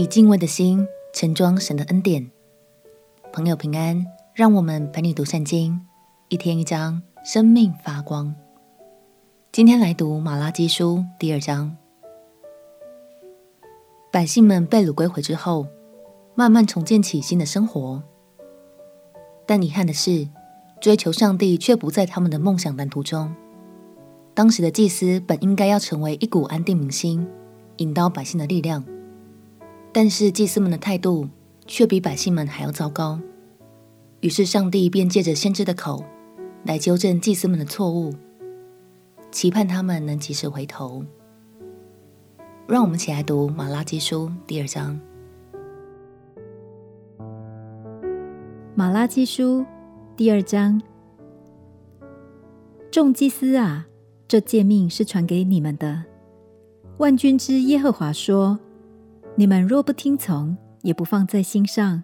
[0.00, 2.30] 以敬畏的心盛装神的恩典。
[3.34, 5.78] 朋友平安，让我们陪你读圣经，
[6.30, 8.34] 一天一章，生命发光。
[9.52, 11.76] 今天来读马拉基书第二章。
[14.10, 15.66] 百姓们被掳归回之后，
[16.34, 18.02] 慢慢重建起新的生活。
[19.44, 20.26] 但遗憾的是，
[20.80, 23.34] 追求上帝却不在他们的梦想蓝图中。
[24.32, 27.28] 当时的祭司本应该要成为一股安定民心、
[27.76, 28.82] 引导百姓的力量，
[29.92, 31.28] 但是祭司们的态度
[31.66, 33.20] 却比百姓们还要糟糕。
[34.20, 36.04] 于是上帝便借着先知的口
[36.64, 38.14] 来纠正祭司们的错误，
[39.30, 41.04] 期盼他们能及时回头。
[42.68, 45.00] 让我们一起来读马拉基书第二章。
[48.76, 49.66] 马拉基书
[50.16, 50.80] 第二章，
[52.90, 53.88] 众祭司啊！
[54.28, 56.04] 这诫命是传给你们的。
[56.98, 58.60] 万军之耶和华说
[59.36, 62.02] ：“你们若不听从，也不放在心上，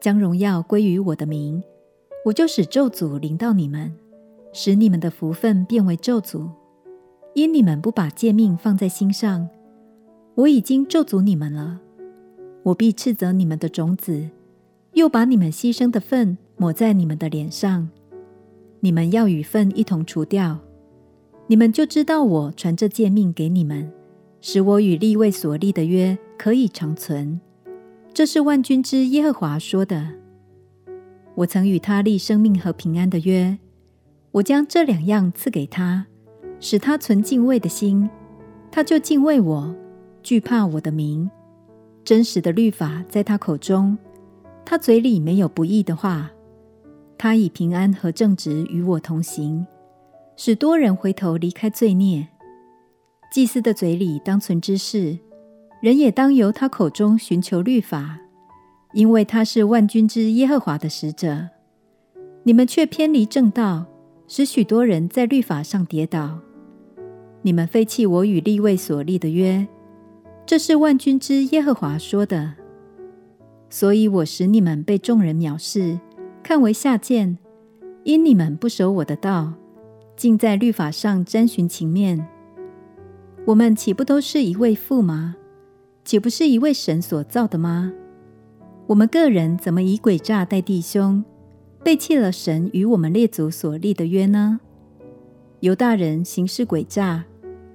[0.00, 1.62] 将荣耀归于我的名，
[2.26, 3.94] 我就使咒诅临到你们，
[4.52, 6.50] 使你们的福分变为咒诅。
[7.34, 9.48] 因你们不把诫命放在心上，
[10.34, 11.80] 我已经咒诅你们了。
[12.64, 14.28] 我必斥责你们的种子，
[14.92, 17.88] 又把你们牺牲的粪抹在你们的脸上，
[18.80, 20.58] 你们要与粪一同除掉。”
[21.50, 23.90] 你们就知道我传这诫命给你们，
[24.40, 27.40] 使我与立位所立的约可以长存。
[28.14, 30.08] 这是万军之耶和华说的。
[31.34, 33.58] 我曾与他立生命和平安的约，
[34.32, 36.06] 我将这两样赐给他，
[36.58, 38.08] 使他存敬畏的心，
[38.70, 39.74] 他就敬畏我，
[40.22, 41.30] 惧怕我的名。
[42.04, 43.96] 真实的律法在他口中，
[44.64, 46.30] 他嘴里没有不义的话。
[47.16, 49.66] 他以平安和正直与我同行。
[50.36, 52.28] 使多人回头离开罪孽。
[53.30, 55.18] 祭司的嘴里当存知识，
[55.80, 58.18] 人也当由他口中寻求律法，
[58.94, 61.48] 因为他是万军之耶和华的使者。
[62.44, 63.84] 你们却偏离正道，
[64.26, 66.38] 使许多人在律法上跌倒。
[67.42, 69.66] 你们废弃我与立位所立的约，
[70.46, 72.54] 这是万军之耶和华说的。
[73.68, 76.00] 所以我使你们被众人藐视，
[76.42, 77.36] 看为下贱，
[78.04, 79.52] 因你们不守我的道。
[80.16, 82.26] 竟在律法上沾寻情面，
[83.48, 85.34] 我们岂不都是一位父吗？
[86.04, 87.90] 岂不是一位神所造的吗？
[88.88, 91.24] 我们个人怎么以诡诈待弟兄，
[91.82, 94.60] 背弃了神与我们列祖所立的约呢？
[95.60, 97.24] 犹大人行事诡诈，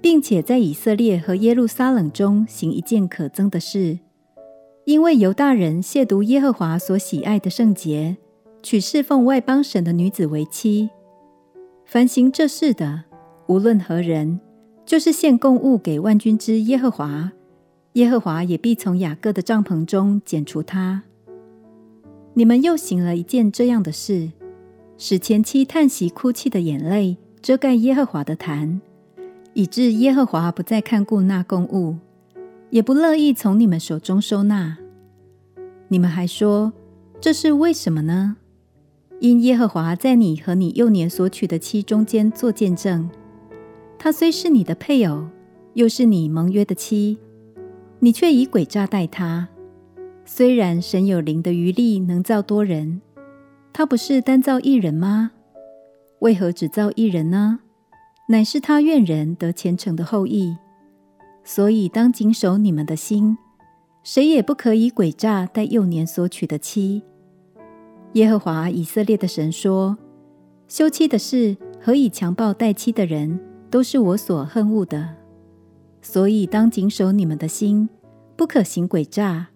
[0.00, 3.98] 并且在以色列和耶路撒冷中行一件可憎的事，
[4.84, 8.16] 因为犹大人亵渎耶和华所喜爱的圣洁，
[8.62, 10.90] 娶侍奉外邦神的女子为妻。
[11.84, 13.02] 凡行这事的，
[13.48, 14.38] 无论何人，
[14.86, 17.32] 就是献供物给万军之耶和华，
[17.94, 21.02] 耶和华也必从雅各的帐篷中剪除他。
[22.34, 24.30] 你们又行了一件这样的事，
[24.96, 28.80] 使前妻叹息哭泣的眼泪遮盖耶和华的坛，
[29.54, 31.96] 以致耶和华不再看顾那供物，
[32.70, 34.78] 也不乐意从你们手中收纳。
[35.88, 36.72] 你们还说，
[37.20, 38.36] 这是为什么呢？
[39.18, 43.10] 因耶和华在你和你幼年所娶的妻中间作见证，
[44.06, 45.26] 他虽是你的配偶，
[45.74, 47.18] 又是你盟约的妻，
[47.98, 49.48] 你却以诡诈待他。
[50.24, 53.00] 虽然神有灵的余力能造多人，
[53.72, 55.32] 他不是单造一人吗？
[56.20, 57.58] 为何只造一人呢？
[58.28, 60.56] 乃是他愿人得虔诚的后裔。
[61.42, 63.36] 所以当谨守你们的心，
[64.04, 67.02] 谁也不可以诡诈待幼年所娶的妻。
[68.12, 69.98] 耶和华以色列的神说
[70.68, 73.40] ：“休妻的事何以强暴待妻的人，
[73.76, 75.06] 都是我所恨恶的。
[76.00, 77.90] 所以当谨守你们的心，
[78.34, 79.48] 不可行诡诈。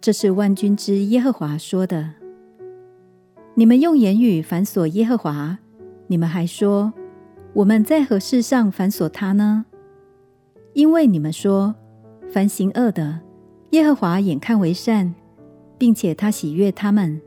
[0.00, 2.14] 这是万军之耶和华说的。
[3.52, 5.58] 你们用言语反锁耶和华，
[6.06, 6.94] 你们还说
[7.52, 9.66] 我们在何事上反锁他呢？
[10.72, 11.74] 因为你们说，
[12.30, 13.20] 凡行恶的，
[13.72, 15.14] 耶和华眼看为善，
[15.76, 17.20] 并且他喜悦他们。”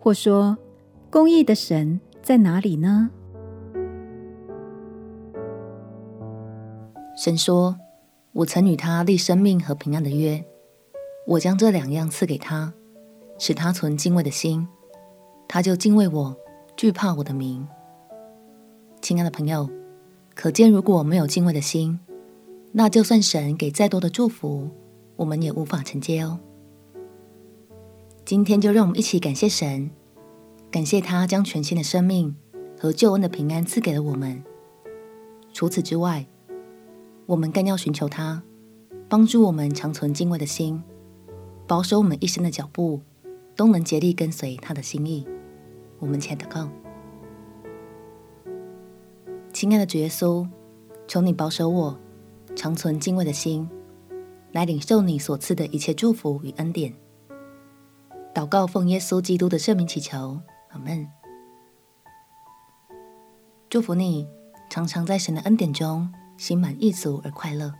[0.00, 0.56] 或说，
[1.10, 3.10] 公义的神在哪里呢？
[7.16, 7.78] 神说
[8.32, 10.44] ：“我曾与他立生命和平安的约，
[11.26, 12.74] 我将这两样赐给他，
[13.38, 14.66] 使他存敬畏的心，
[15.46, 16.36] 他就敬畏我，
[16.76, 17.66] 惧怕我的名。”
[19.00, 19.70] 亲爱的朋友，
[20.34, 22.00] 可见如果没有敬畏的心，
[22.72, 24.68] 那就算神给再多的祝福，
[25.14, 26.40] 我们也无法承接哦。
[28.24, 29.88] 今天就让我们一起感谢神，
[30.68, 32.34] 感谢他将全新的生命
[32.80, 34.42] 和救恩的平安赐给了我们。
[35.52, 36.26] 除此之外，
[37.26, 38.42] 我们更要寻求他，
[39.08, 40.82] 帮助我们长存敬畏的心，
[41.66, 43.00] 保守我们一生的脚步，
[43.56, 45.26] 都能竭力跟随他的心意。
[45.98, 46.68] 我们且祷告。
[49.52, 50.46] 亲爱的主耶稣，
[51.06, 51.98] 求你保守我，
[52.54, 53.68] 长存敬畏的心，
[54.52, 56.92] 来领受你所赐的一切祝福与恩典。
[58.34, 60.40] 祷告奉耶稣基督的圣名祈求，
[60.70, 61.08] 阿门。
[63.70, 64.26] 祝福你，
[64.68, 67.72] 常常在神的恩典中，心满意足而快乐。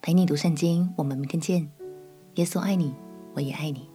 [0.00, 1.68] 陪你读圣经，我们明天见。
[2.36, 2.94] 耶稣爱你，
[3.34, 3.90] 我也爱你。